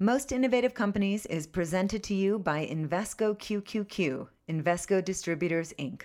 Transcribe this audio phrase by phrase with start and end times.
[0.00, 6.02] Most Innovative Companies is presented to you by Invesco QQQ, Invesco Distributors, Inc.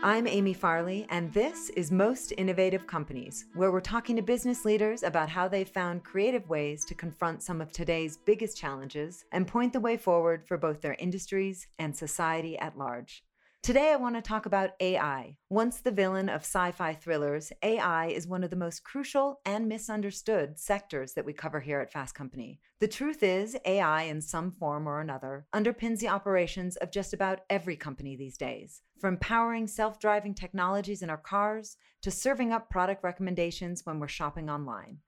[0.00, 5.02] I'm Amy Farley, and this is Most Innovative Companies, where we're talking to business leaders
[5.02, 9.72] about how they've found creative ways to confront some of today's biggest challenges and point
[9.72, 13.24] the way forward for both their industries and society at large.
[13.68, 15.36] Today, I want to talk about AI.
[15.50, 19.68] Once the villain of sci fi thrillers, AI is one of the most crucial and
[19.68, 22.60] misunderstood sectors that we cover here at Fast Company.
[22.80, 27.40] The truth is, AI in some form or another underpins the operations of just about
[27.50, 28.80] every company these days.
[28.98, 34.08] From powering self driving technologies in our cars to serving up product recommendations when we're
[34.08, 35.00] shopping online.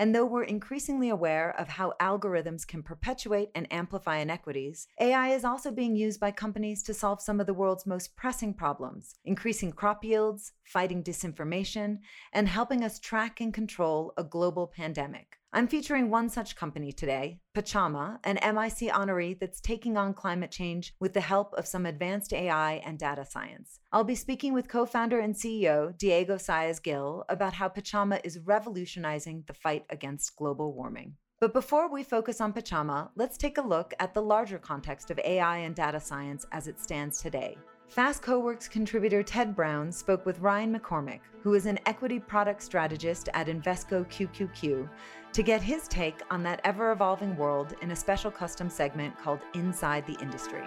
[0.00, 5.44] And though we're increasingly aware of how algorithms can perpetuate and amplify inequities, AI is
[5.44, 9.72] also being used by companies to solve some of the world's most pressing problems, increasing
[9.72, 11.98] crop yields, fighting disinformation,
[12.32, 15.39] and helping us track and control a global pandemic.
[15.52, 20.94] I'm featuring one such company today, Pachama, an MIC honoree that's taking on climate change
[21.00, 23.80] with the help of some advanced AI and data science.
[23.90, 28.38] I'll be speaking with co founder and CEO Diego Saez Gil about how Pachama is
[28.38, 31.16] revolutionizing the fight against global warming.
[31.40, 35.18] But before we focus on Pachama, let's take a look at the larger context of
[35.18, 37.56] AI and data science as it stands today.
[37.94, 43.28] Fastco Works contributor Ted Brown spoke with Ryan McCormick, who is an equity product strategist
[43.34, 44.88] at Invesco QQQ,
[45.32, 49.40] to get his take on that ever evolving world in a special custom segment called
[49.54, 50.62] Inside the Industry.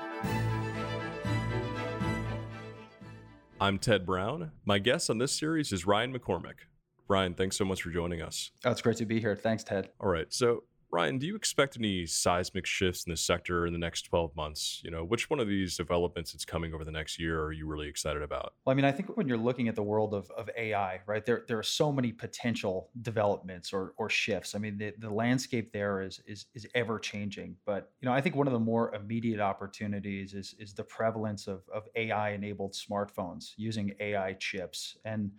[3.60, 4.52] I'm Ted Brown.
[4.66, 6.66] My guest on this series is Ryan McCormick.
[7.08, 8.52] Ryan, thanks so much for joining us.
[8.66, 9.36] Oh, it's great to be here.
[9.36, 9.90] Thanks, Ted.
[10.00, 10.32] All right.
[10.34, 10.64] So,
[10.94, 14.80] Ryan, do you expect any seismic shifts in the sector in the next 12 months?
[14.86, 17.66] You know, which one of these developments that's coming over the next year are you
[17.66, 18.54] really excited about?
[18.64, 21.26] Well, I mean, I think when you're looking at the world of, of AI, right,
[21.26, 24.54] there, there are so many potential developments or, or shifts.
[24.54, 27.56] I mean, the, the landscape there is, is, is ever changing.
[27.66, 31.48] But, you know, I think one of the more immediate opportunities is, is the prevalence
[31.48, 34.96] of, of AI enabled smartphones using AI chips.
[35.06, 35.32] And,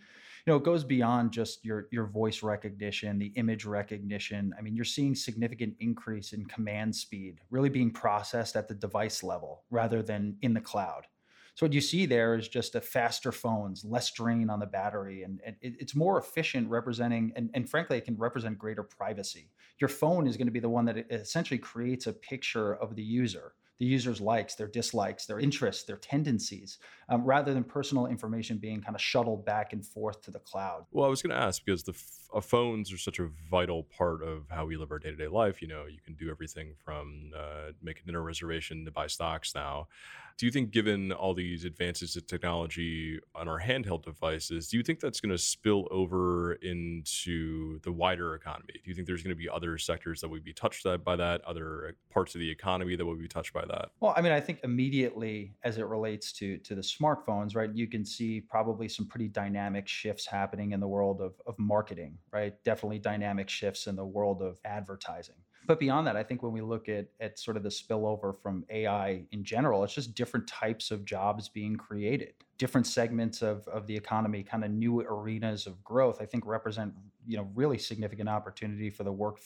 [0.46, 4.52] you know, it goes beyond just your your voice recognition, the image recognition.
[4.58, 9.22] I mean, you're seeing significant increase in command speed really being processed at the device
[9.22, 11.06] level rather than in the cloud.
[11.54, 15.22] So what you see there is just a faster phones, less drain on the battery,
[15.22, 19.52] and, and it, it's more efficient representing, and, and frankly, it can represent greater privacy.
[19.78, 23.04] Your phone is going to be the one that essentially creates a picture of the
[23.04, 28.58] user the user's likes, their dislikes, their interests, their tendencies, um, rather than personal information
[28.58, 30.86] being kind of shuttled back and forth to the cloud.
[30.92, 31.92] Well, I was going to ask because the
[32.34, 35.28] uh, phones are such a vital part of how we live our day to day
[35.28, 35.62] life.
[35.62, 39.54] You know, you can do everything from uh, make a dinner reservation to buy stocks
[39.54, 39.88] now.
[40.36, 44.82] Do you think, given all these advances in technology on our handheld devices, do you
[44.82, 48.74] think that's going to spill over into the wider economy?
[48.74, 51.40] Do you think there's going to be other sectors that would be touched by that,
[51.42, 53.90] other parts of the economy that would be touched by that?
[54.00, 57.86] Well, I mean, I think immediately as it relates to to the smartphones, right, you
[57.86, 62.54] can see probably some pretty dynamic shifts happening in the world of, of marketing, right?
[62.64, 65.36] Definitely dynamic shifts in the world of advertising.
[65.66, 68.64] But beyond that, I think when we look at at sort of the spillover from
[68.68, 73.86] AI in general, it's just different types of jobs being created different segments of, of
[73.86, 76.94] the economy, kind of new arenas of growth, I think represent
[77.26, 79.38] you know really significant opportunity for the work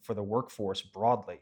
[0.00, 1.38] for the workforce broadly,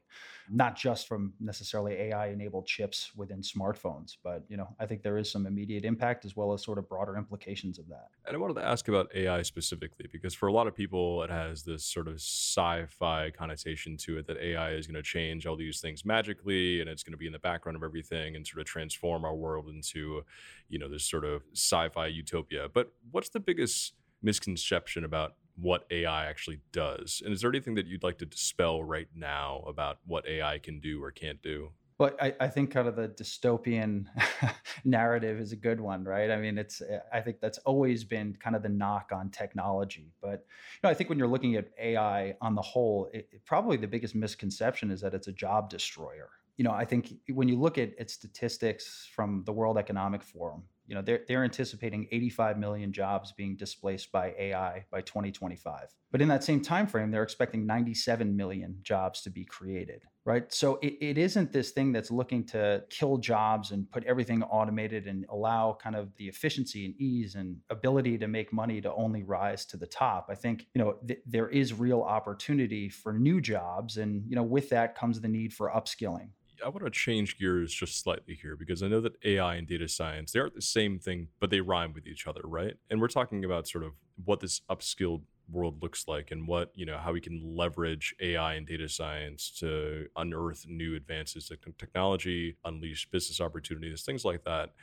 [0.50, 5.18] not just from necessarily AI enabled chips within smartphones, but you know I think there
[5.18, 8.08] is some immediate impact as well as sort of broader implications of that.
[8.26, 11.30] And I wanted to ask about AI specifically because for a lot of people it
[11.30, 15.56] has this sort of sci-fi connotation to it that AI is going to change all
[15.56, 18.60] these things magically and it's going to be in the background of everything and sort
[18.60, 20.22] of transform our world into
[20.68, 22.68] you know this sort of sci-fi utopia.
[22.72, 27.22] But what's the biggest misconception about what AI actually does?
[27.24, 30.80] And is there anything that you'd like to dispel right now about what AI can
[30.80, 31.70] do or can't do?
[31.98, 34.06] Well, I, I think kind of the dystopian
[34.84, 36.30] narrative is a good one, right?
[36.30, 40.12] I mean, it's eh, I think that's always been kind of the knock on technology.
[40.22, 43.44] But you know, I think when you're looking at AI on the whole, it, it,
[43.44, 46.30] probably the biggest misconception is that it's a job destroyer.
[46.56, 50.62] You know, I think when you look at, at statistics from the World Economic Forum,
[50.88, 56.20] you know they're, they're anticipating 85 million jobs being displaced by ai by 2025 but
[56.20, 60.52] in that same time frame they're expecting 97 million jobs to be created right?
[60.52, 65.06] So it, it isn't this thing that's looking to kill jobs and put everything automated
[65.06, 69.22] and allow kind of the efficiency and ease and ability to make money to only
[69.22, 70.26] rise to the top.
[70.28, 74.42] I think you know th- there is real opportunity for new jobs and you know
[74.42, 76.28] with that comes the need for upskilling
[76.64, 79.88] I want to change gears just slightly here because I know that AI and data
[79.88, 82.74] science, they aren't the same thing, but they rhyme with each other, right?
[82.90, 83.92] And we're talking about sort of
[84.24, 88.52] what this upskilled world looks like and what you know how we can leverage ai
[88.54, 94.74] and data science to unearth new advances in technology unleash business opportunities things like that.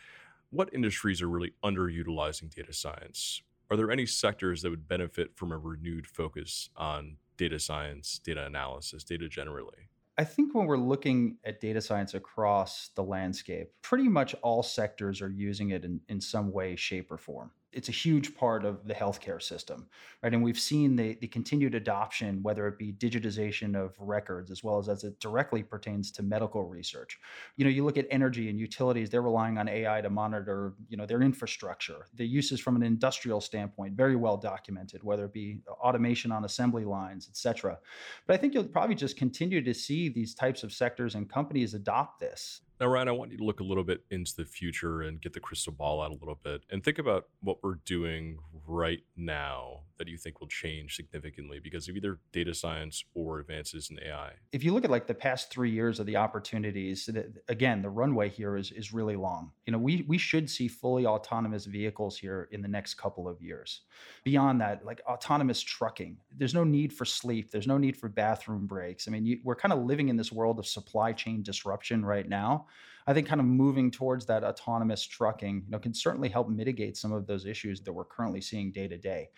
[0.49, 3.41] What industries are really underutilizing data science?
[3.69, 8.45] Are there any sectors that would benefit from a renewed focus on data science data
[8.45, 14.07] analysis data generally I think when we're looking at data science across the landscape, pretty
[14.07, 17.91] much all sectors are using it in, in some way, shape, or form it's a
[17.91, 19.87] huge part of the healthcare system,
[20.23, 20.33] right?
[20.33, 24.79] And we've seen the, the continued adoption, whether it be digitization of records, as well
[24.79, 27.19] as as it directly pertains to medical research.
[27.57, 30.95] You know, you look at energy and utilities; they're relying on AI to monitor, you
[30.95, 32.07] know, their infrastructure.
[32.15, 36.85] The uses from an industrial standpoint, very well documented, whether it be automation on assembly
[36.85, 37.77] lines, et cetera.
[38.25, 41.73] But I think you'll probably just continue to see these types of sectors and companies
[41.73, 42.61] adopt this.
[42.79, 45.31] Now, Ryan, I want you to look a little bit into the future and get
[45.31, 49.81] the crystal ball out a little bit and think about what we're doing right now
[49.97, 54.33] that you think will change significantly because of either data science or advances in AI.
[54.51, 57.09] If you look at like the past three years of the opportunities,
[57.47, 59.51] again, the runway here is is really long.
[59.65, 63.41] You know, we we should see fully autonomous vehicles here in the next couple of
[63.41, 63.81] years.
[64.23, 67.51] Beyond that, like autonomous trucking, there's no need for sleep.
[67.51, 69.07] There's no need for bathroom breaks.
[69.07, 72.27] I mean, you, we're kind of living in this world of supply chain disruption right
[72.27, 72.67] now
[73.07, 76.97] I think kind of moving towards that autonomous trucking, you know, can certainly help mitigate
[76.97, 79.29] some of those issues that we're currently seeing day to day.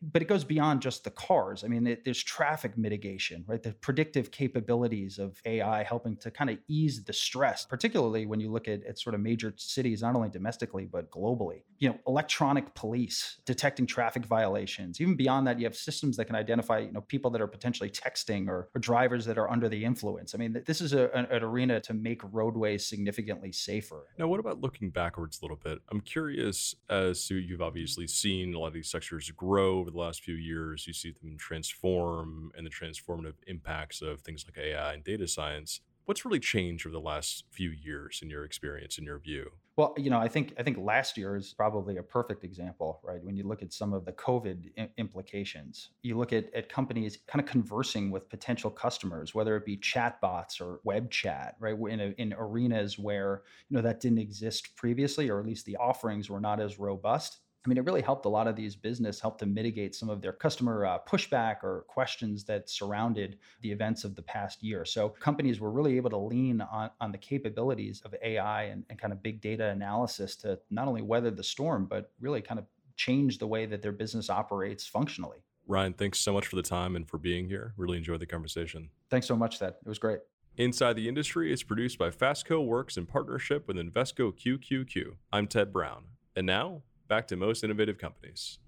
[0.00, 1.64] But it goes beyond just the cars.
[1.64, 3.60] I mean, it, there's traffic mitigation, right?
[3.60, 8.52] The predictive capabilities of AI helping to kind of ease the stress, particularly when you
[8.52, 11.62] look at, at sort of major cities, not only domestically but globally.
[11.78, 15.00] You know, electronic police detecting traffic violations.
[15.00, 17.90] Even beyond that, you have systems that can identify, you know, people that are potentially
[17.90, 20.32] texting or, or drivers that are under the influence.
[20.32, 24.04] I mean, this is a, an, an arena to make roadways significant significantly safer.
[24.18, 25.78] Now, what about looking backwards a little bit?
[25.90, 29.98] I'm curious as to you've obviously seen a lot of these sectors grow over the
[29.98, 30.86] last few years.
[30.86, 35.80] You see them transform and the transformative impacts of things like AI and data science.
[36.06, 39.50] What's really changed over the last few years in your experience, in your view?
[39.76, 43.22] Well, you know, I think I think last year is probably a perfect example, right?
[43.22, 47.18] When you look at some of the COVID I- implications, you look at, at companies
[47.26, 51.76] kind of conversing with potential customers, whether it be chatbots or web chat, right?
[51.76, 55.76] In, a, in arenas where you know that didn't exist previously, or at least the
[55.76, 57.40] offerings were not as robust.
[57.66, 60.22] I mean, it really helped a lot of these business help to mitigate some of
[60.22, 64.84] their customer uh, pushback or questions that surrounded the events of the past year.
[64.84, 69.00] So companies were really able to lean on, on the capabilities of AI and, and
[69.00, 72.66] kind of big data analysis to not only weather the storm, but really kind of
[72.94, 75.38] change the way that their business operates functionally.
[75.66, 77.74] Ryan, thanks so much for the time and for being here.
[77.76, 78.90] Really enjoyed the conversation.
[79.10, 79.74] Thanks so much, Thad.
[79.84, 80.20] It was great.
[80.56, 85.16] Inside the Industry is produced by Fastco Works in partnership with Invesco QQQ.
[85.32, 86.04] I'm Ted Brown.
[86.36, 88.58] And now, back to most innovative companies.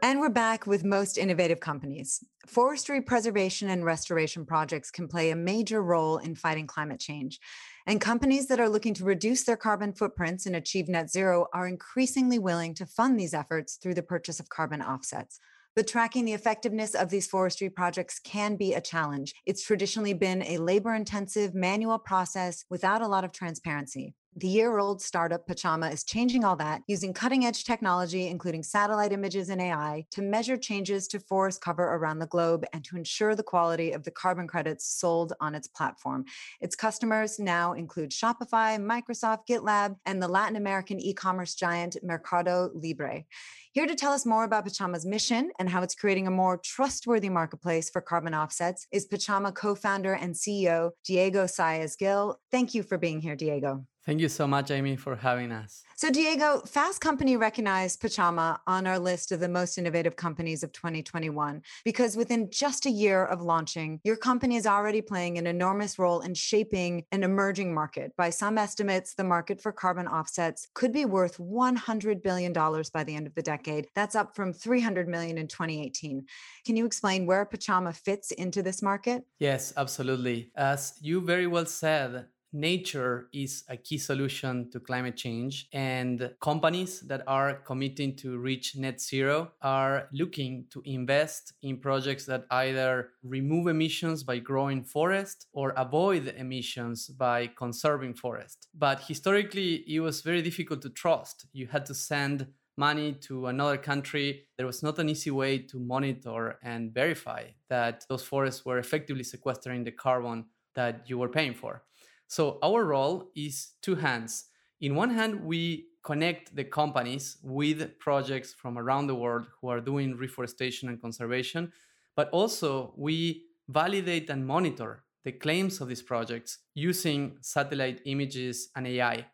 [0.00, 2.24] And we're back with most innovative companies.
[2.46, 7.40] Forestry preservation and restoration projects can play a major role in fighting climate change.
[7.86, 11.66] And companies that are looking to reduce their carbon footprints and achieve net zero are
[11.66, 15.40] increasingly willing to fund these efforts through the purchase of carbon offsets.
[15.74, 19.34] But tracking the effectiveness of these forestry projects can be a challenge.
[19.46, 24.14] It's traditionally been a labor intensive manual process without a lot of transparency.
[24.40, 29.10] The year old startup Pachama is changing all that using cutting edge technology, including satellite
[29.10, 33.34] images and AI, to measure changes to forest cover around the globe and to ensure
[33.34, 36.24] the quality of the carbon credits sold on its platform.
[36.60, 42.70] Its customers now include Shopify, Microsoft, GitLab, and the Latin American e commerce giant Mercado
[42.74, 43.24] Libre.
[43.72, 47.28] Here to tell us more about Pachama's mission and how it's creating a more trustworthy
[47.28, 52.38] marketplace for carbon offsets is Pachama co founder and CEO Diego Saez Gil.
[52.52, 53.84] Thank you for being here, Diego.
[54.08, 55.84] Thank you so much, Amy, for having us.
[55.94, 60.72] So, Diego, Fast Company recognized Pachama on our list of the most innovative companies of
[60.72, 65.98] 2021 because within just a year of launching, your company is already playing an enormous
[65.98, 68.16] role in shaping an emerging market.
[68.16, 73.14] By some estimates, the market for carbon offsets could be worth $100 billion by the
[73.14, 73.88] end of the decade.
[73.94, 76.24] That's up from 300 million in 2018.
[76.64, 79.24] Can you explain where Pachama fits into this market?
[79.38, 80.50] Yes, absolutely.
[80.56, 87.00] As you very well said, nature is a key solution to climate change and companies
[87.00, 93.10] that are committing to reach net zero are looking to invest in projects that either
[93.22, 98.68] remove emissions by growing forest or avoid emissions by conserving forest.
[98.74, 101.46] But historically it was very difficult to trust.
[101.52, 102.46] You had to send
[102.78, 104.44] money to another country.
[104.56, 109.24] There was not an easy way to monitor and verify that those forests were effectively
[109.24, 111.82] sequestering the carbon that you were paying for
[112.28, 114.44] so our role is two hands.
[114.80, 119.80] In one hand, we connect the companies with projects from around the world who are
[119.80, 121.72] doing reforestation and conservation,
[122.14, 128.86] but also we validate and monitor the claims of these projects using satellite images and
[128.86, 129.26] AI.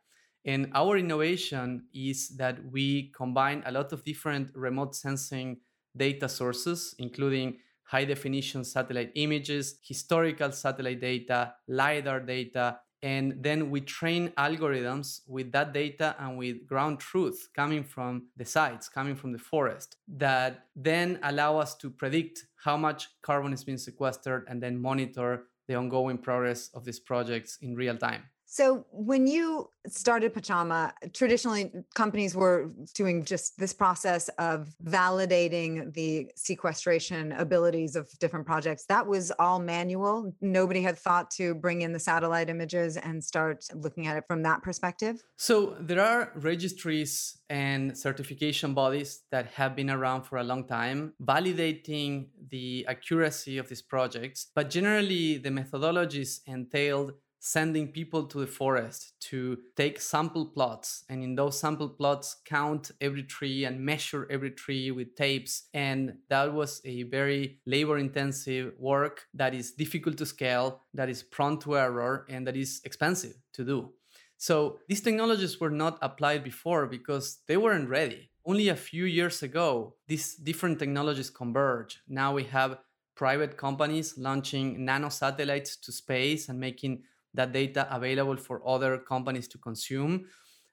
[0.44, 5.58] And our innovation is that we combine a lot of different remote sensing
[5.96, 13.82] data sources, including high definition satellite images, historical satellite data, LiDAR data, and then we
[13.82, 19.30] train algorithms with that data and with ground truth coming from the sites, coming from
[19.30, 24.62] the forest, that then allow us to predict how much carbon is being sequestered and
[24.62, 28.22] then monitor the ongoing progress of these projects in real time.
[28.54, 36.30] So, when you started Pachama, traditionally companies were doing just this process of validating the
[36.36, 38.86] sequestration abilities of different projects.
[38.86, 40.32] That was all manual.
[40.40, 44.44] Nobody had thought to bring in the satellite images and start looking at it from
[44.44, 45.20] that perspective.
[45.36, 51.14] So, there are registries and certification bodies that have been around for a long time,
[51.20, 54.46] validating the accuracy of these projects.
[54.54, 61.04] But generally, the methodologies entailed sending people to the forest to take sample plots.
[61.10, 65.68] And in those sample plots count every tree and measure every tree with tapes.
[65.74, 71.22] And that was a very labor intensive work that is difficult to scale that is
[71.22, 73.92] prone to error and that is expensive to do.
[74.38, 78.30] So these technologies were not applied before because they weren't ready.
[78.46, 82.78] Only a few years ago these different technologies converge now we have
[83.14, 87.02] private companies launching nano satellites to space and making
[87.34, 90.26] that data available for other companies to consume.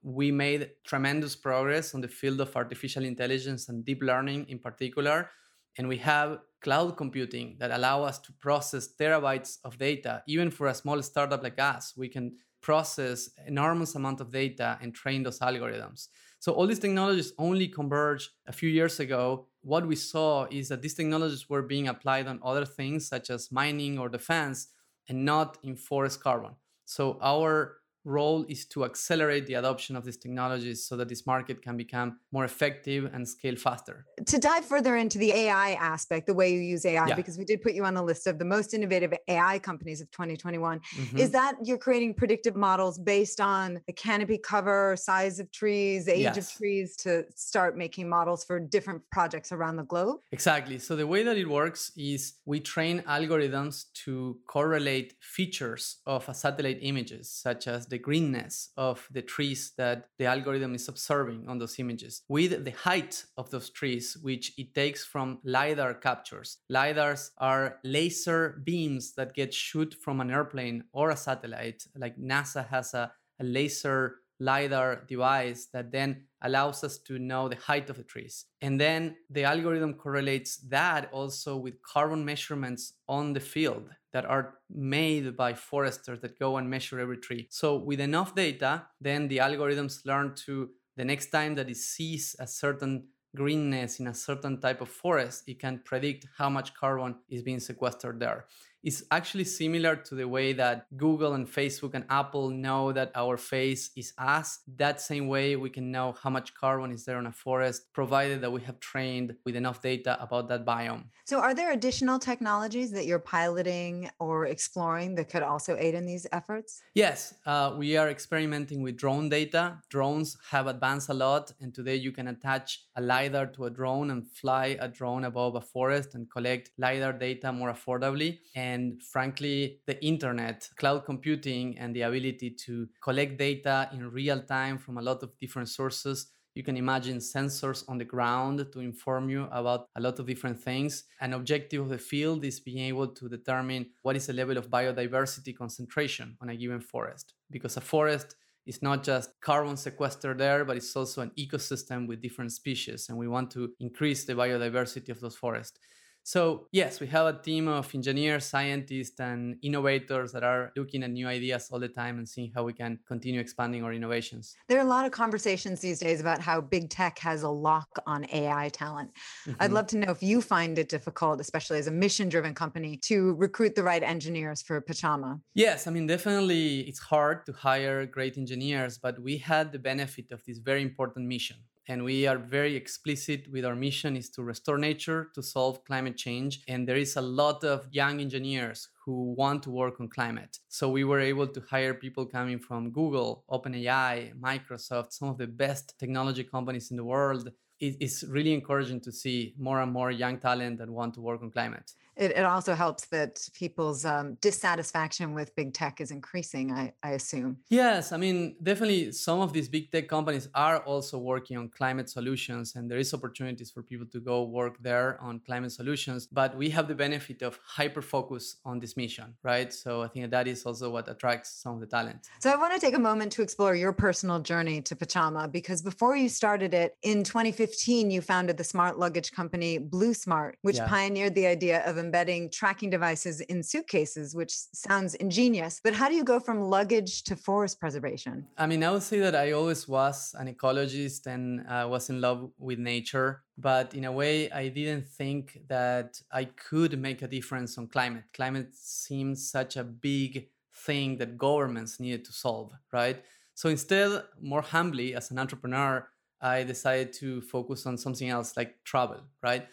[0.03, 5.29] We made tremendous progress on the field of artificial intelligence and deep learning in particular.
[5.77, 10.23] And we have cloud computing that allow us to process terabytes of data.
[10.27, 14.93] Even for a small startup like us, we can process enormous amount of data and
[14.93, 16.07] train those algorithms.
[16.39, 19.47] So all these technologies only converged a few years ago.
[19.61, 23.51] What we saw is that these technologies were being applied on other things such as
[23.51, 24.67] mining or defense
[25.11, 26.55] and not in forest carbon.
[26.85, 31.61] So our role is to accelerate the adoption of these technologies so that this market
[31.61, 34.05] can become more effective and scale faster.
[34.25, 37.15] To dive further into the AI aspect, the way you use AI, Yeah.
[37.15, 40.09] because we did put you on the list of the most innovative AI companies of
[40.11, 41.19] 2021, Mhm.
[41.19, 46.37] is that you're creating predictive models based on the canopy cover, size of trees, age
[46.37, 50.19] of trees to start making models for different projects around the globe?
[50.31, 50.79] Exactly.
[50.79, 56.33] So the way that it works is we train algorithms to correlate features of a
[56.33, 61.59] satellite images, such as the greenness of the trees that the algorithm is observing on
[61.59, 66.57] those images, with the height of those trees, which it takes from LiDAR captures.
[66.71, 71.83] LiDARs are laser beams that get shoot from an airplane or a satellite.
[71.95, 77.55] Like NASA has a, a laser LiDAR device that then allows us to know the
[77.55, 78.45] height of the trees.
[78.61, 84.55] And then the algorithm correlates that also with carbon measurements on the field that are
[84.69, 87.47] made by foresters that go and measure every tree.
[87.49, 92.35] So with enough data, then the algorithms learn to the next time that it sees
[92.39, 97.15] a certain greenness in a certain type of forest, it can predict how much carbon
[97.29, 98.45] is being sequestered there
[98.83, 103.37] is actually similar to the way that Google and Facebook and Apple know that our
[103.37, 104.59] face is us.
[104.75, 108.41] That same way we can know how much carbon is there in a forest, provided
[108.41, 111.05] that we have trained with enough data about that biome.
[111.25, 116.05] So, are there additional technologies that you're piloting or exploring that could also aid in
[116.05, 116.81] these efforts?
[116.93, 119.77] Yes, uh, we are experimenting with drone data.
[119.89, 124.09] Drones have advanced a lot, and today you can attach a LiDAR to a drone
[124.11, 128.39] and fly a drone above a forest and collect LiDAR data more affordably.
[128.55, 128.70] And
[129.03, 134.97] frankly, the internet, cloud computing, and the ability to collect data in real time from
[134.97, 139.47] a lot of different sources you can imagine sensors on the ground to inform you
[139.51, 141.05] about a lot of different things.
[141.21, 144.69] An objective of the field is being able to determine what is the level of
[144.69, 147.33] biodiversity concentration on a given forest.
[147.49, 148.35] Because a forest
[148.65, 153.07] is not just carbon sequestered there, but it's also an ecosystem with different species.
[153.07, 155.79] And we want to increase the biodiversity of those forests.
[156.23, 161.09] So, yes, we have a team of engineers, scientists, and innovators that are looking at
[161.11, 164.59] new ideas all the time and seeing how we can continue expanding our innovations.
[164.67, 167.89] There are a lot of conversations these days about how big tech has a lock
[168.05, 169.11] on AI talent.
[169.59, 169.73] I'd Mhm.
[169.73, 173.33] love to know if you find it difficult, especially as a mission driven company, to
[173.35, 175.41] recruit the right engineers for Pachama.
[175.53, 180.31] Yes, I mean, definitely it's hard to hire great engineers, but we had the benefit
[180.31, 181.57] of this very important mission.
[181.87, 186.17] And we are very explicit with our mission is to restore nature to solve climate
[186.17, 186.61] change.
[186.67, 190.59] And there is a lot of young engineers who want to work on climate.
[190.69, 195.47] So we were able to hire people coming from google openai microsoft some of the
[195.47, 200.37] best technology companies in the world it's really encouraging to see more and more young
[200.37, 205.33] talent that want to work on climate it, it also helps that people's um, dissatisfaction
[205.33, 207.57] with big tech is increasing, I, I assume.
[207.69, 212.09] Yes, I mean, definitely some of these big tech companies are also working on climate
[212.09, 216.27] solutions, and there is opportunities for people to go work there on climate solutions.
[216.27, 219.73] But we have the benefit of hyper focus on this mission, right?
[219.73, 222.29] So I think that is also what attracts some of the talent.
[222.39, 225.81] So I want to take a moment to explore your personal journey to Pachama because
[225.81, 230.77] before you started it in 2015, you founded the smart luggage company Blue Smart, which
[230.77, 230.87] yeah.
[230.87, 235.81] pioneered the idea of embedding tracking devices in suitcases, which sounds ingenious.
[235.83, 238.45] But how do you go from luggage to forest preservation?
[238.57, 242.21] I mean, I would say that I always was an ecologist and uh, was in
[242.21, 243.43] love with nature.
[243.57, 248.23] But in a way, I didn't think that I could make a difference on climate.
[248.33, 253.23] Climate seems such a big thing that governments needed to solve, right?
[253.53, 256.07] So instead, more humbly, as an entrepreneur,
[256.41, 259.67] I decided to focus on something else like travel, right?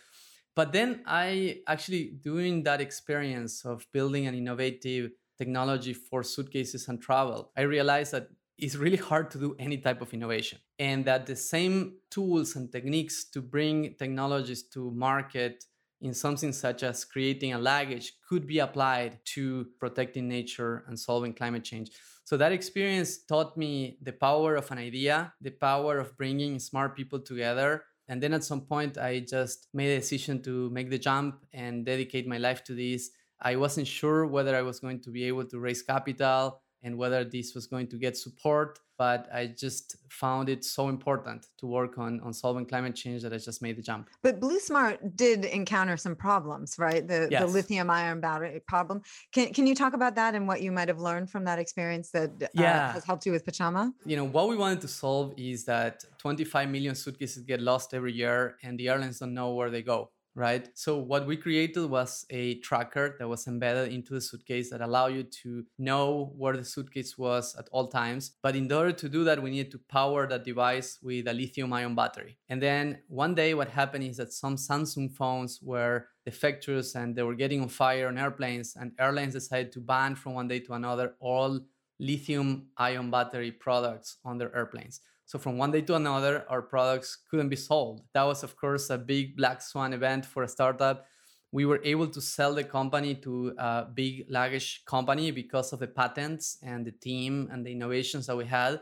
[0.54, 7.00] But then I actually, doing that experience of building an innovative technology for suitcases and
[7.00, 11.26] travel, I realized that it's really hard to do any type of innovation and that
[11.26, 15.64] the same tools and techniques to bring technologies to market
[16.00, 21.32] in something such as creating a luggage could be applied to protecting nature and solving
[21.32, 21.90] climate change.
[22.28, 26.94] So that experience taught me the power of an idea, the power of bringing smart
[26.94, 30.98] people together and then at some point, I just made a decision to make the
[30.98, 33.10] jump and dedicate my life to this.
[33.40, 37.22] I wasn't sure whether I was going to be able to raise capital and whether
[37.22, 38.78] this was going to get support.
[38.98, 43.32] But I just found it so important to work on, on solving climate change that
[43.32, 44.08] I just made the jump.
[44.22, 47.06] But Blue Smart did encounter some problems, right?
[47.06, 47.40] The, yes.
[47.40, 49.02] the lithium ion battery problem.
[49.32, 52.10] Can, can you talk about that and what you might have learned from that experience
[52.10, 52.92] that uh, yeah.
[52.92, 53.92] has helped you with Pachama?
[54.04, 58.12] You know, what we wanted to solve is that 25 million suitcases get lost every
[58.12, 60.68] year and the airlines don't know where they go right?
[60.74, 65.08] So what we created was a tracker that was embedded into the suitcase that allow
[65.08, 68.36] you to know where the suitcase was at all times.
[68.40, 71.72] But in order to do that, we needed to power that device with a lithium
[71.72, 72.38] ion battery.
[72.48, 77.24] And then one day what happened is that some Samsung phones were defectors and they
[77.24, 80.74] were getting on fire on airplanes and airlines decided to ban from one day to
[80.74, 81.58] another all
[81.98, 85.00] lithium ion battery products on their airplanes.
[85.28, 88.00] So from one day to another, our products couldn't be sold.
[88.14, 91.04] That was, of course, a big black swan event for a startup.
[91.52, 95.86] We were able to sell the company to a big luggage company because of the
[95.86, 98.80] patents and the team and the innovations that we had.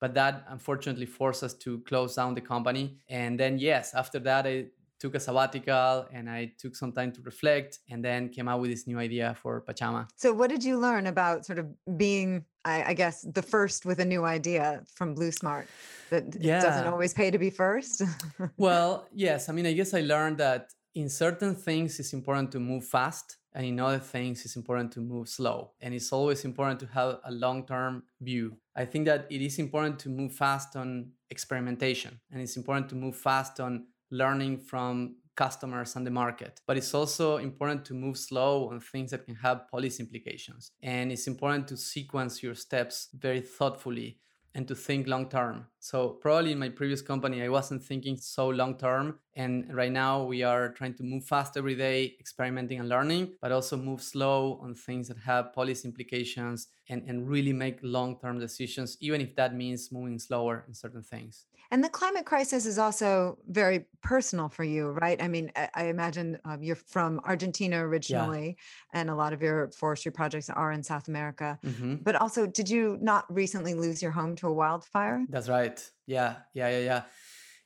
[0.00, 2.98] But that unfortunately forced us to close down the company.
[3.08, 4.66] And then, yes, after that, I
[4.98, 8.70] took a sabbatical and I took some time to reflect and then came out with
[8.70, 10.08] this new idea for Pachama.
[10.16, 14.00] So, what did you learn about sort of being, I, I guess, the first with
[14.00, 15.68] a new idea from Blue Smart?
[16.10, 16.58] That yeah.
[16.58, 18.02] it doesn't always pay to be first?
[18.56, 19.48] well, yes.
[19.48, 23.36] I mean, I guess I learned that in certain things it's important to move fast
[23.52, 27.18] and in other things it's important to move slow and it's always important to have
[27.24, 32.40] a long-term view i think that it is important to move fast on experimentation and
[32.40, 36.60] it's important to move fast on learning from customers and the market.
[36.66, 40.72] But it's also important to move slow on things that can have policy implications.
[40.82, 44.18] And it's important to sequence your steps very thoughtfully
[44.54, 45.66] and to think long term.
[45.78, 49.20] So, probably in my previous company, I wasn't thinking so long term.
[49.36, 53.52] And right now, we are trying to move fast every day, experimenting and learning, but
[53.52, 58.40] also move slow on things that have policy implications and, and really make long term
[58.40, 61.46] decisions, even if that means moving slower in certain things.
[61.70, 65.22] And the climate crisis is also very personal for you, right?
[65.22, 68.56] I mean, I, I imagine uh, you're from Argentina originally,
[68.94, 69.00] yeah.
[69.00, 71.58] and a lot of your forestry projects are in South America.
[71.64, 71.96] Mm-hmm.
[71.96, 75.26] But also, did you not recently lose your home to a wildfire?
[75.28, 75.78] That's right.
[76.06, 77.02] Yeah, yeah, yeah, yeah.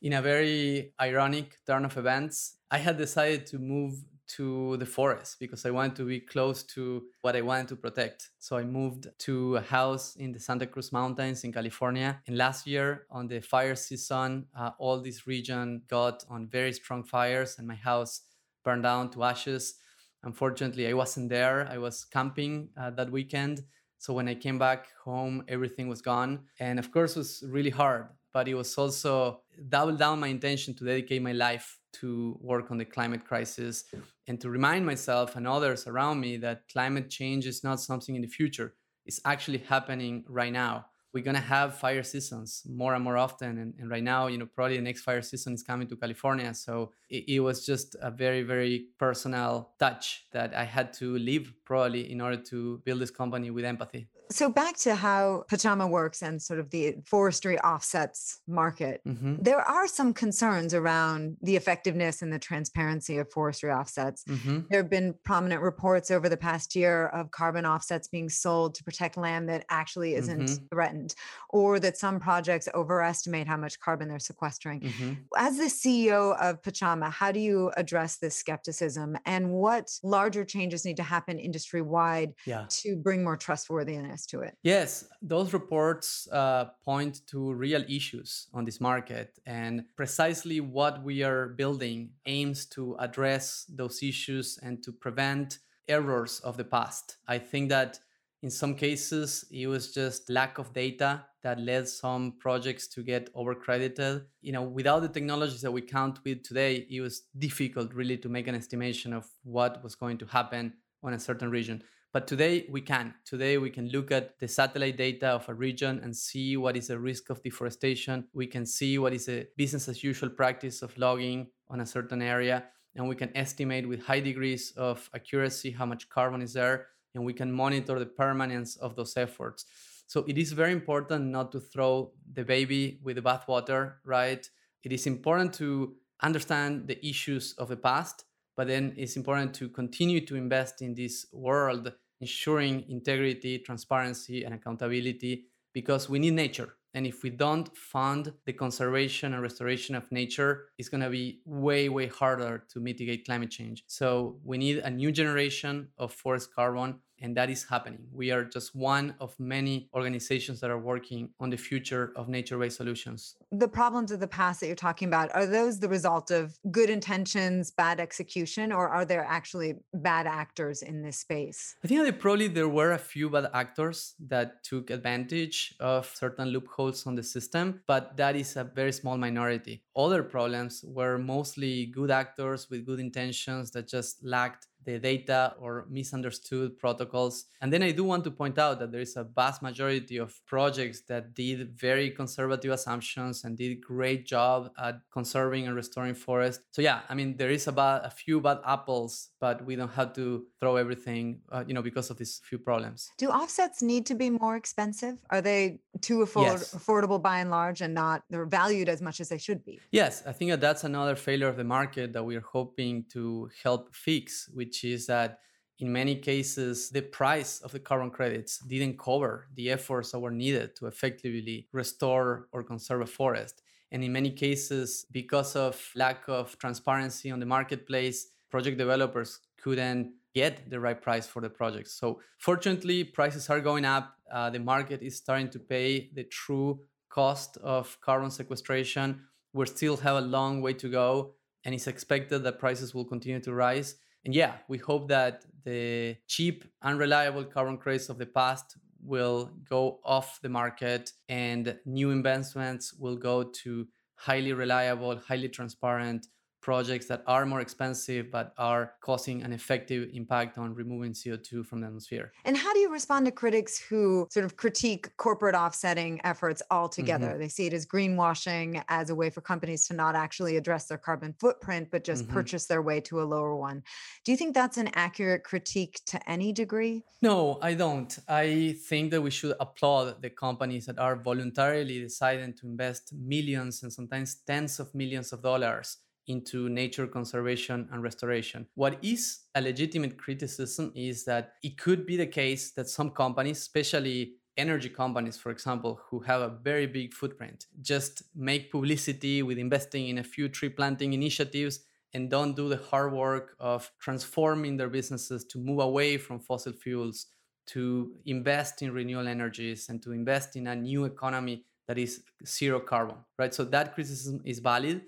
[0.01, 4.03] In a very ironic turn of events, I had decided to move
[4.37, 8.31] to the forest because I wanted to be close to what I wanted to protect.
[8.38, 12.21] So I moved to a house in the Santa Cruz Mountains in California.
[12.27, 17.05] And last year, on the fire season, uh, all this region got on very strong
[17.05, 18.23] fires, and my house
[18.64, 19.75] burned down to ashes.
[20.23, 21.68] Unfortunately, I wasn't there.
[21.68, 23.62] I was camping uh, that weekend.
[23.99, 26.45] So when I came back home, everything was gone.
[26.59, 30.75] And of course, it was really hard, but it was also double down my intention
[30.75, 33.85] to dedicate my life to work on the climate crisis
[34.27, 38.23] and to remind myself and others around me that climate change is not something in
[38.23, 38.75] the future.
[39.05, 40.87] It's actually happening right now.
[41.12, 44.38] we're going to have fire seasons more and more often and, and, right now you
[44.38, 47.97] know probably the next fire season is coming to california so it, it, was just
[48.01, 53.01] a very very personal touch that i had to live probably in order to build
[53.01, 57.59] this company with empathy so back to how Pachama works and sort of the forestry
[57.61, 59.01] offsets market.
[59.07, 59.37] Mm-hmm.
[59.40, 64.25] There are some concerns around the effectiveness and the transparency of forestry offsets.
[64.25, 64.61] Mm-hmm.
[64.71, 68.85] There have been prominent reports over the past year of carbon offsets being sold to
[68.85, 70.64] protect land that actually isn't mm-hmm.
[70.73, 71.14] threatened,
[71.51, 74.81] or that some projects overestimate how much carbon they're sequestering.
[74.81, 75.12] Mm-hmm.
[75.37, 80.85] As the CEO of Pachama, how do you address this skepticism and what larger changes
[80.85, 82.66] need to happen industry wide yeah.
[82.68, 84.21] to bring more trustworthiness?
[84.26, 84.56] To it.
[84.62, 91.22] Yes, those reports uh, point to real issues on this market, and precisely what we
[91.22, 95.58] are building aims to address those issues and to prevent
[95.88, 97.16] errors of the past.
[97.26, 97.98] I think that
[98.42, 103.32] in some cases it was just lack of data that led some projects to get
[103.35, 108.16] overcredited you know without the technologies that we count with today it was difficult really
[108.16, 111.82] to make an estimation of what was going to happen on a certain region
[112.12, 113.14] but today we can.
[113.25, 116.88] Today we can look at the satellite data of a region and see what is
[116.88, 118.29] the risk of deforestation.
[118.35, 122.20] We can see what is a business as usual practice of logging on a certain
[122.20, 122.64] area.
[122.94, 126.88] And we can estimate with high degrees of accuracy how much carbon is there.
[127.14, 129.64] And we can monitor the permanence of those efforts.
[130.07, 134.46] So it is very important not to throw the baby with the bathwater, right?
[134.85, 138.25] It is important to understand the issues of the past,
[138.57, 144.55] but then it's important to continue to invest in this world ensuring integrity, transparency, and
[144.55, 146.77] accountability because we need nature.
[146.95, 151.41] And if we don't fund the conservation and restoration of nature, it's going to be
[151.47, 153.85] way, way harder to mitigate climate change.
[153.87, 158.00] So we need a new generation of forest carbon and that is happening.
[158.12, 162.58] We are just one of many organizations that are working on the future of nature
[162.58, 163.37] based solutions.
[163.52, 166.90] The problems of the past that you're talking about, are those the result of good
[166.90, 171.76] intentions, bad execution, or are there actually bad actors in this space?
[171.85, 176.48] I think that probably there were a few bad actors that took advantage of certain
[176.48, 179.85] loopholes on the system, but that is a very small minority.
[179.94, 185.87] Other problems were mostly good actors with good intentions that just lacked the data or
[185.90, 187.47] misunderstood protocols.
[187.61, 190.35] And then I do want to point out that there is a vast majority of
[190.47, 196.62] projects that did very conservative assumptions and did great job at conserving and restoring forests.
[196.71, 200.12] So yeah, I mean there is about a few bad apples, but we don't have
[200.14, 203.11] to throw everything, uh, you know, because of these few problems.
[203.18, 205.16] Do offsets need to be more expensive?
[205.31, 206.75] Are they too afford- yes.
[206.75, 209.81] affordable by and large and not they're valued as much as they should be?
[209.90, 213.95] Yes, I think that that's another failure of the market that we're hoping to help
[213.95, 215.40] fix, which which is that
[215.80, 220.30] in many cases, the price of the carbon credits didn't cover the efforts that were
[220.30, 223.61] needed to effectively restore or conserve a forest.
[223.90, 230.14] And in many cases, because of lack of transparency on the marketplace, project developers couldn't
[230.35, 231.88] get the right price for the project.
[231.88, 234.14] So, fortunately, prices are going up.
[234.32, 236.80] Uh, the market is starting to pay the true
[237.11, 239.20] cost of carbon sequestration.
[239.52, 243.40] We still have a long way to go, and it's expected that prices will continue
[243.40, 243.96] to rise.
[244.24, 250.00] And yeah, we hope that the cheap, unreliable carbon credits of the past will go
[250.04, 256.28] off the market and new investments will go to highly reliable, highly transparent,
[256.62, 261.81] projects that are more expensive but are causing an effective impact on removing CO2 from
[261.81, 262.33] the atmosphere.
[262.44, 267.31] And how do you respond to critics who sort of critique corporate offsetting efforts altogether?
[267.31, 267.40] Mm-hmm.
[267.40, 270.98] They see it as greenwashing, as a way for companies to not actually address their
[270.98, 272.33] carbon footprint, but just mm-hmm.
[272.33, 273.83] purchase their way to a lower one.
[274.25, 277.05] Do you think that's an accurate critique to any degree?
[277.20, 278.16] No, I don't.
[278.29, 283.83] I think that we should applaud the companies that are voluntarily deciding to invest millions
[283.83, 285.98] and sometimes tens of millions of dollars
[286.33, 288.66] into nature conservation and restoration.
[288.75, 293.59] What is a legitimate criticism is that it could be the case that some companies,
[293.59, 299.59] especially energy companies, for example, who have a very big footprint, just make publicity with
[299.59, 301.81] investing in a few tree planting initiatives
[302.14, 306.73] and don't do the hard work of transforming their businesses to move away from fossil
[306.73, 307.27] fuels,
[307.64, 312.81] to invest in renewable energies, and to invest in a new economy that is zero
[312.81, 313.55] carbon, right?
[313.55, 315.03] So that criticism is valid,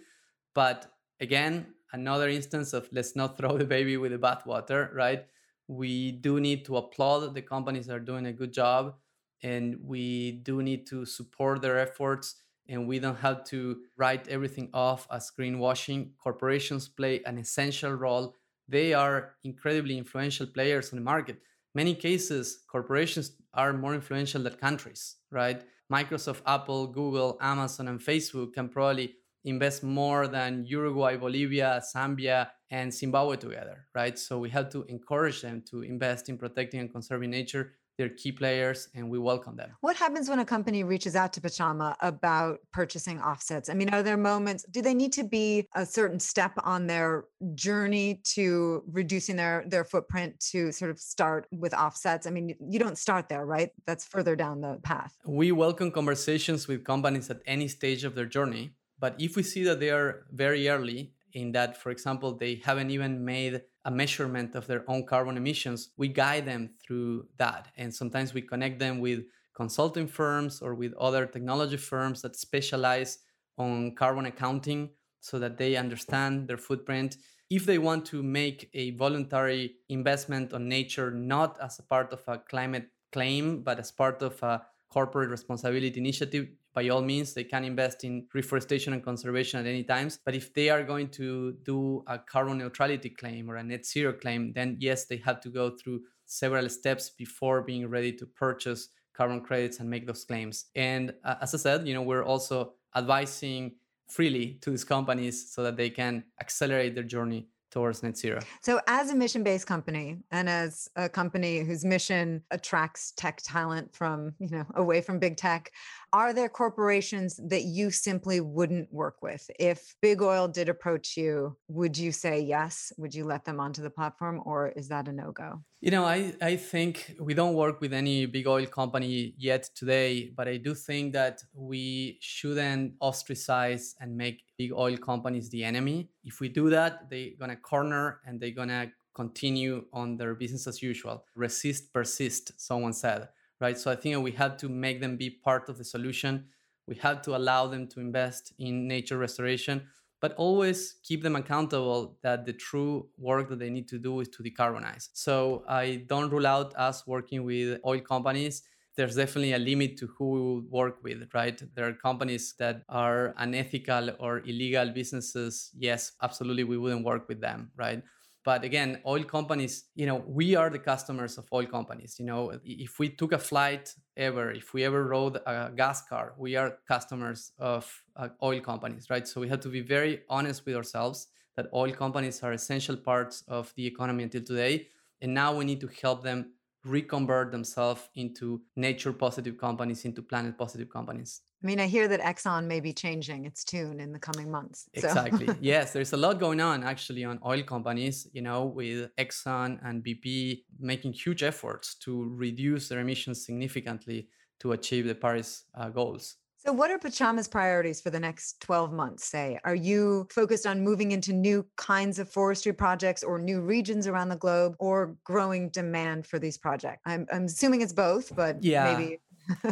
[0.55, 5.27] but again, another instance of let's not throw the baby with the bathwater, right?
[5.69, 8.95] We do need to applaud the companies that are doing a good job,
[9.43, 12.37] and we do need to support their efforts.
[12.67, 16.13] And we don't have to write everything off as greenwashing.
[16.17, 18.35] Corporations play an essential role.
[18.69, 21.43] They are incredibly influential players on the market.
[21.75, 25.63] Many cases, corporations are more influential than countries, right?
[25.93, 32.93] Microsoft, Apple, Google, Amazon, and Facebook can probably invest more than Uruguay, Bolivia, Zambia, and
[32.93, 34.19] Zimbabwe together, right?
[34.19, 38.33] So we have to encourage them to invest in protecting and conserving nature they're key
[38.33, 39.71] players and we welcome them.
[39.81, 43.69] What happens when a company reaches out to Pachama about purchasing offsets?
[43.69, 47.25] I mean, are there moments, do they need to be a certain step on their
[47.55, 52.27] journey to reducing their, their footprint to sort of start with offsets?
[52.27, 53.71] I mean, you don't start there, right?
[53.87, 55.17] That's further down the path.
[55.25, 58.73] We welcome conversations with companies at any stage of their journey.
[59.05, 62.91] But if we see that they are very early in that, for example, they haven't
[62.91, 67.69] even made a measurement of their own carbon emissions, we guide them through that.
[67.77, 73.19] And sometimes we connect them with consulting firms or with other technology firms that specialize
[73.59, 74.89] on carbon accounting
[75.21, 77.19] so that they understand their footprint.
[77.51, 82.23] If they want to make a voluntary investment on nature, not as a part of
[82.27, 87.45] a climate claim, but as part of a corporate responsibility initiative, by all means they
[87.45, 91.53] can invest in reforestation and conservation at any times but if they are going to
[91.65, 95.49] do a carbon neutrality claim or a net zero claim then yes they have to
[95.49, 100.67] go through several steps before being ready to purchase carbon credits and make those claims.
[100.75, 103.77] And uh, as i said you know we're also advising
[104.09, 108.39] freely to these companies so that they can accelerate their journey towards net zero.
[108.63, 113.95] So, as a mission based company and as a company whose mission attracts tech talent
[113.95, 115.73] from, you know, away from big tech,
[116.13, 119.51] are there corporations that you simply wouldn't work with?
[119.59, 122.93] If big oil did approach you, would you say yes?
[122.97, 125.61] Would you let them onto the platform or is that a no go?
[125.85, 130.33] You know, I, I think we don't work with any big oil company yet today,
[130.35, 136.09] but I do think that we shouldn't ostracize and make big oil companies the enemy.
[136.25, 140.35] If we do that, they're going to corner and they're going to continue on their
[140.35, 141.27] business as usual.
[141.35, 143.29] Resist, persist, someone said
[143.61, 143.79] right?
[143.79, 146.45] So I think we have to make them be part of the solution.
[146.87, 149.87] We have to allow them to invest in nature restoration,
[150.25, 154.29] but always keep them accountable that the true work that they need to do is
[154.29, 155.11] to decarbonize.
[155.13, 158.63] So I don't rule out us working with oil companies.
[158.97, 161.61] There's definitely a limit to who we will work with, right?
[161.75, 165.71] There are companies that are unethical or illegal businesses.
[165.77, 168.03] Yes, absolutely, we wouldn't work with them, right?
[168.45, 172.53] But again oil companies you know we are the customers of oil companies you know.
[172.65, 176.79] If we took a flight ever if we ever rode a gas car we are
[176.87, 177.85] customers of
[178.17, 179.27] uh, oil companies right?
[179.27, 183.43] So we have to be very honest with ourselves that oil companies are essential parts
[183.49, 184.89] of the economy until today.
[185.21, 186.53] And now we need to help them
[186.85, 192.21] reconvert themselves into nature positive companies into planet positive companies I mean, I hear that
[192.21, 194.87] Exxon may be changing its tune in the coming months.
[194.99, 195.09] So.
[195.09, 195.49] Exactly.
[195.63, 200.05] yes, there's a lot going on actually on oil companies, you know, with Exxon and
[200.05, 204.29] BP making huge efforts to reduce their emissions significantly
[204.61, 206.37] to achieve the Paris uh, goals.
[206.67, 209.27] So, what are Pachama's priorities for the next 12 months?
[209.27, 214.07] Say, are you focused on moving into new kinds of forestry projects or new regions
[214.07, 217.03] around the globe or growing demand for these projects?
[217.05, 218.97] I'm, I'm assuming it's both, but yeah.
[218.97, 219.19] maybe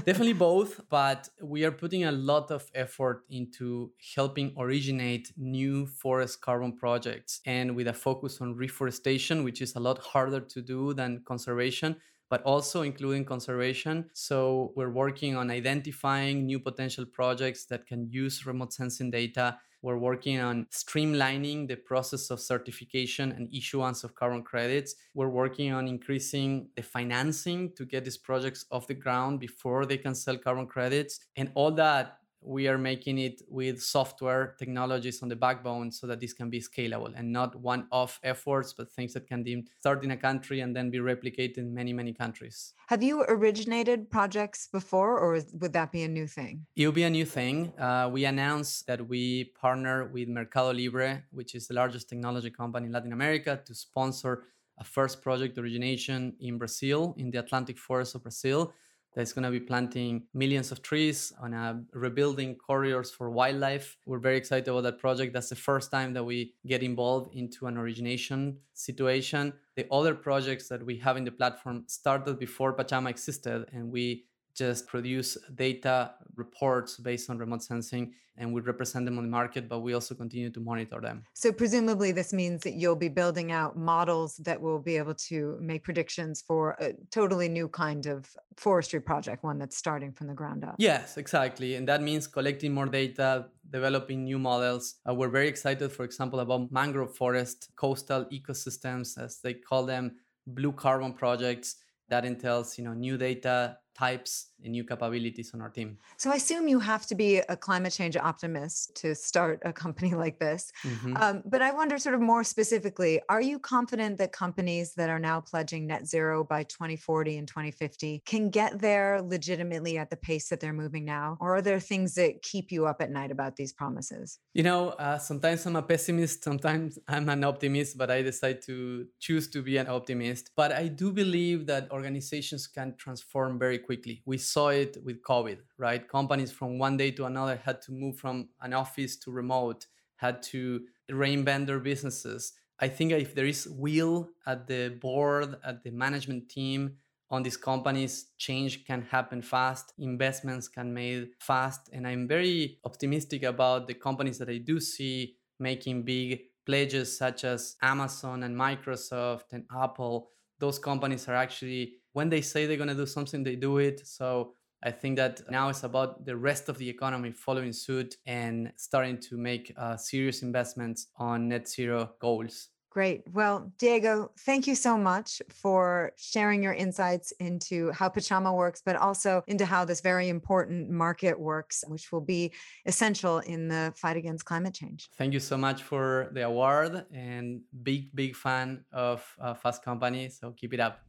[0.04, 6.40] Definitely both, but we are putting a lot of effort into helping originate new forest
[6.40, 10.92] carbon projects and with a focus on reforestation, which is a lot harder to do
[10.94, 14.08] than conservation but also including conservation.
[14.14, 19.98] So we're working on identifying new potential projects that can use remote sensing data we're
[19.98, 24.94] working on streamlining the process of certification and issuance of carbon credits.
[25.12, 29.98] We're working on increasing the financing to get these projects off the ground before they
[29.98, 31.20] can sell carbon credits.
[31.36, 36.20] And all that we are making it with software technologies on the backbone so that
[36.20, 40.02] this can be scalable and not one off efforts, but things that can be start
[40.04, 42.74] in a country and then be replicated in many, many countries.
[42.88, 46.66] Have you originated projects before, or would that be a new thing?
[46.76, 47.72] It will be a new thing.
[47.78, 52.86] Uh, we announced that we partner with Mercado Libre, which is the largest technology company
[52.86, 54.44] in Latin America, to sponsor
[54.78, 58.72] a first project origination in Brazil, in the Atlantic forest of Brazil
[59.14, 63.96] that's going to be planting millions of trees on a rebuilding corridors for wildlife.
[64.06, 65.32] We're very excited about that project.
[65.34, 69.52] That's the first time that we get involved into an origination situation.
[69.76, 74.24] The other projects that we have in the platform started before Pachama existed, and we
[74.54, 79.68] just produce data reports based on remote sensing and we represent them on the market
[79.68, 81.24] but we also continue to monitor them.
[81.34, 85.58] So presumably this means that you'll be building out models that will be able to
[85.60, 90.34] make predictions for a totally new kind of forestry project one that's starting from the
[90.34, 90.76] ground up.
[90.78, 91.74] Yes exactly.
[91.74, 94.96] And that means collecting more data developing new models.
[95.08, 100.16] Uh, we're very excited for example about mangrove forest coastal ecosystems as they call them
[100.46, 101.76] blue carbon projects
[102.08, 105.98] that entails you know new data types new capabilities on our team.
[106.16, 110.14] So I assume you have to be a climate change optimist to start a company
[110.24, 110.72] like this.
[110.84, 111.16] Mm-hmm.
[111.16, 115.18] Um, but I wonder, sort of more specifically, are you confident that companies that are
[115.18, 120.48] now pledging net zero by 2040 and 2050 can get there legitimately at the pace
[120.48, 121.36] that they're moving now?
[121.40, 124.38] Or are there things that keep you up at night about these promises?
[124.54, 129.06] You know, uh, sometimes I'm a pessimist, sometimes I'm an optimist, but I decide to
[129.20, 130.50] choose to be an optimist.
[130.56, 134.22] But I do believe that organizations can transform very quickly.
[134.24, 136.08] We saw it with COVID, right?
[136.08, 139.86] Companies from one day to another had to move from an office to remote,
[140.16, 142.52] had to reinvent their businesses.
[142.78, 146.96] I think if there is will at the board, at the management team
[147.30, 153.42] on these companies, change can happen fast, investments can made fast, and I'm very optimistic
[153.44, 159.52] about the companies that I do see making big pledges such as Amazon and Microsoft
[159.52, 160.28] and Apple.
[160.58, 164.06] Those companies are actually when they say they're going to do something, they do it.
[164.06, 168.72] So I think that now it's about the rest of the economy following suit and
[168.76, 172.68] starting to make uh, serious investments on net zero goals.
[172.90, 173.22] Great.
[173.32, 178.96] Well, Diego, thank you so much for sharing your insights into how Pachama works, but
[178.96, 182.52] also into how this very important market works, which will be
[182.84, 185.08] essential in the fight against climate change.
[185.16, 190.28] Thank you so much for the award and big, big fan of uh, Fast Company.
[190.28, 191.00] So keep it up.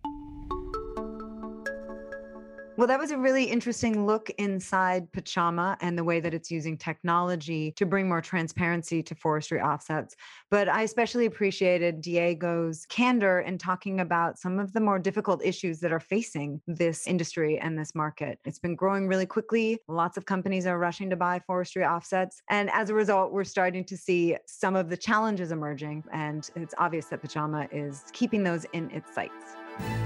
[2.75, 6.75] Well, that was a really interesting look inside Pachama and the way that it's using
[6.75, 10.15] technology to bring more transparency to forestry offsets.
[10.49, 15.81] But I especially appreciated Diego's candor in talking about some of the more difficult issues
[15.81, 18.39] that are facing this industry and this market.
[18.43, 19.77] It's been growing really quickly.
[19.87, 22.41] Lots of companies are rushing to buy forestry offsets.
[22.49, 26.05] And as a result, we're starting to see some of the challenges emerging.
[26.11, 30.02] And it's obvious that Pachama is keeping those in its sights.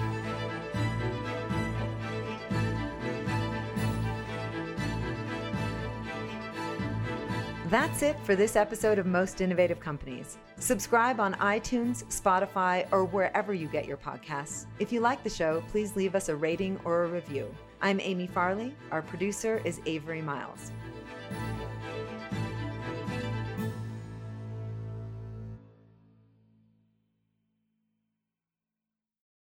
[7.70, 10.38] That's it for this episode of Most Innovative Companies.
[10.58, 14.68] Subscribe on iTunes, Spotify, or wherever you get your podcasts.
[14.80, 17.54] If you like the show, please leave us a rating or a review.
[17.82, 18.74] I'm Amy Farley.
[18.90, 20.72] Our producer is Avery Miles.